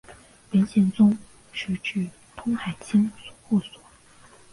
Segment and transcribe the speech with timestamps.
[0.49, 1.15] 元宪宗
[1.51, 3.11] 时置通海千
[3.43, 3.79] 户所。